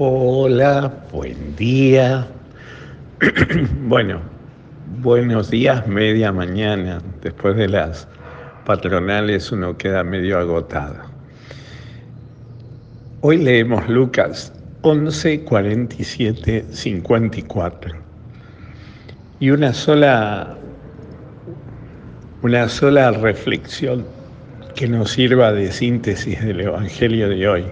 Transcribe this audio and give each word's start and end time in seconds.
Hola, 0.00 0.94
buen 1.10 1.56
día. 1.56 2.28
bueno, 3.82 4.20
buenos 5.00 5.50
días, 5.50 5.88
media 5.88 6.30
mañana. 6.30 7.02
Después 7.20 7.56
de 7.56 7.66
las 7.66 8.06
patronales 8.64 9.50
uno 9.50 9.76
queda 9.76 10.04
medio 10.04 10.38
agotado. 10.38 10.98
Hoy 13.22 13.38
leemos 13.38 13.88
Lucas 13.88 14.52
11, 14.82 15.40
47, 15.40 16.66
54. 16.70 17.96
Y 19.40 19.50
una 19.50 19.72
sola, 19.72 20.56
una 22.42 22.68
sola 22.68 23.10
reflexión 23.10 24.06
que 24.76 24.86
nos 24.86 25.10
sirva 25.10 25.52
de 25.52 25.72
síntesis 25.72 26.40
del 26.44 26.60
Evangelio 26.60 27.28
de 27.28 27.48
hoy. 27.48 27.64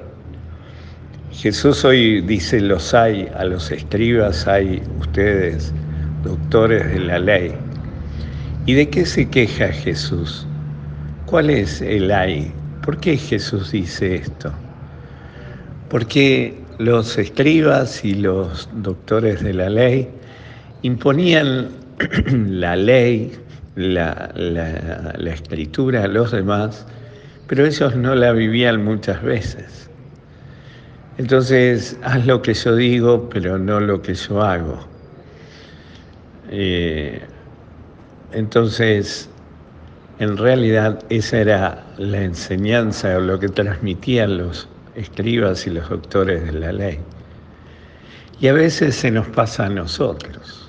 Jesús 1.32 1.84
hoy 1.84 2.20
dice, 2.22 2.60
los 2.60 2.94
hay, 2.94 3.28
a 3.36 3.44
los 3.44 3.70
escribas 3.70 4.46
hay 4.46 4.82
ustedes, 5.00 5.72
doctores 6.22 6.88
de 6.92 7.00
la 7.00 7.18
ley. 7.18 7.52
¿Y 8.64 8.74
de 8.74 8.88
qué 8.88 9.04
se 9.04 9.28
queja 9.28 9.68
Jesús? 9.68 10.46
¿Cuál 11.26 11.50
es 11.50 11.82
el 11.82 12.10
hay? 12.10 12.52
¿Por 12.84 12.98
qué 12.98 13.16
Jesús 13.16 13.72
dice 13.72 14.16
esto? 14.16 14.52
Porque 15.90 16.56
los 16.78 17.18
escribas 17.18 18.04
y 18.04 18.14
los 18.14 18.68
doctores 18.74 19.42
de 19.42 19.54
la 19.54 19.68
ley 19.68 20.08
imponían 20.82 21.68
la 22.48 22.76
ley, 22.76 23.32
la, 23.74 24.30
la, 24.34 25.14
la 25.18 25.30
escritura 25.30 26.04
a 26.04 26.08
los 26.08 26.32
demás, 26.32 26.86
pero 27.46 27.66
ellos 27.66 27.94
no 27.96 28.14
la 28.14 28.32
vivían 28.32 28.84
muchas 28.84 29.22
veces. 29.22 29.90
Entonces, 31.18 31.98
haz 32.02 32.26
lo 32.26 32.42
que 32.42 32.52
yo 32.52 32.76
digo, 32.76 33.30
pero 33.30 33.56
no 33.56 33.80
lo 33.80 34.02
que 34.02 34.14
yo 34.14 34.42
hago. 34.42 34.78
Eh, 36.50 37.22
entonces, 38.32 39.30
en 40.18 40.36
realidad 40.36 41.02
esa 41.08 41.38
era 41.38 41.86
la 41.96 42.20
enseñanza 42.20 43.16
o 43.16 43.20
lo 43.20 43.38
que 43.38 43.48
transmitían 43.48 44.36
los 44.36 44.68
escribas 44.94 45.66
y 45.66 45.70
los 45.70 45.88
doctores 45.88 46.44
de 46.44 46.52
la 46.52 46.72
ley. 46.72 46.98
Y 48.38 48.48
a 48.48 48.52
veces 48.52 48.94
se 48.94 49.10
nos 49.10 49.26
pasa 49.28 49.66
a 49.66 49.68
nosotros. 49.70 50.68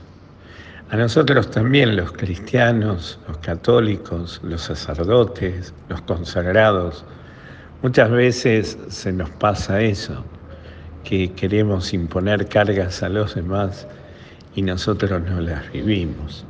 A 0.89 0.95
nosotros 0.95 1.51
también, 1.51 1.97
los 1.97 2.13
cristianos, 2.13 3.19
los 3.27 3.37
católicos, 3.39 4.39
los 4.43 4.61
sacerdotes, 4.61 5.73
los 5.89 5.99
consagrados, 6.03 7.03
muchas 7.81 8.09
veces 8.09 8.77
se 8.87 9.11
nos 9.11 9.29
pasa 9.31 9.81
eso 9.81 10.23
que 11.07 11.31
queremos 11.31 11.93
imponer 11.93 12.49
cargas 12.49 13.01
a 13.01 13.07
los 13.07 13.33
demás 13.33 13.87
y 14.55 14.61
nosotros 14.61 15.21
no 15.21 15.39
las 15.39 15.71
vivimos. 15.71 16.43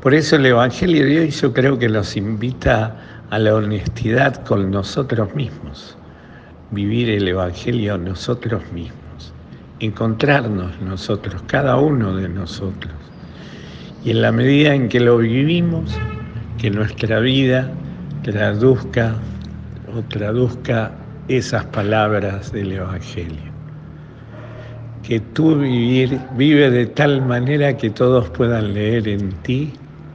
Por 0.00 0.14
eso 0.14 0.36
el 0.36 0.46
Evangelio 0.46 1.04
de 1.04 1.20
hoy 1.20 1.30
yo 1.30 1.52
creo 1.52 1.78
que 1.78 1.90
nos 1.90 2.16
invita 2.16 2.96
a 3.28 3.38
la 3.38 3.54
honestidad 3.54 4.42
con 4.46 4.70
nosotros 4.70 5.34
mismos, 5.34 5.94
vivir 6.70 7.10
el 7.10 7.28
Evangelio 7.28 7.98
nosotros 7.98 8.62
mismos, 8.72 9.34
encontrarnos 9.80 10.80
nosotros, 10.80 11.42
cada 11.46 11.76
uno 11.76 12.16
de 12.16 12.30
nosotros. 12.30 12.94
Y 14.02 14.12
en 14.12 14.22
la 14.22 14.32
medida 14.32 14.74
en 14.74 14.88
que 14.88 15.00
lo 15.00 15.18
vivimos, 15.18 15.94
que 16.56 16.70
nuestra 16.70 17.20
vida 17.20 17.70
traduzca 18.22 19.16
o 19.94 20.00
traduzca 20.08 20.92
esas 21.28 21.66
palabras 21.66 22.52
del 22.52 22.72
Evangelio 22.72 23.49
que 25.02 25.20
tú 25.20 25.56
vivir, 25.56 26.20
vive 26.36 26.70
de 26.70 26.86
tal 26.86 27.22
manera 27.22 27.76
que 27.76 27.90
todos 27.90 28.28
puedan 28.30 28.74
leer 28.74 29.08
en 29.08 29.32
ti, 29.42 29.72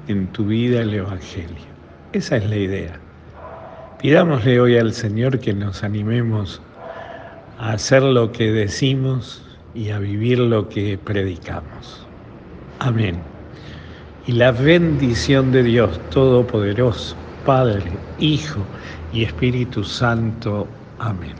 en 0.07 0.27
tu 0.27 0.45
vida, 0.45 0.81
el 0.81 0.93
Evangelio. 0.93 1.65
Esa 2.13 2.37
es 2.37 2.49
la 2.49 2.55
idea. 2.55 2.99
Pidámosle 3.99 4.59
hoy 4.59 4.77
al 4.77 4.93
Señor 4.93 5.39
que 5.39 5.53
nos 5.53 5.83
animemos 5.83 6.61
a 7.57 7.73
hacer 7.73 8.03
lo 8.03 8.31
que 8.31 8.51
decimos 8.51 9.41
y 9.73 9.89
a 9.89 9.99
vivir 9.99 10.39
lo 10.39 10.69
que 10.69 10.97
predicamos. 10.97 12.05
Amén. 12.79 13.15
Y 14.27 14.33
la 14.33 14.51
bendición 14.51 15.51
de 15.51 15.63
Dios 15.63 15.99
Todopoderoso, 16.09 17.15
Padre, 17.45 17.91
Hijo 18.19 18.61
y 19.11 19.23
Espíritu 19.23 19.83
Santo. 19.83 20.67
Amén. 20.99 21.35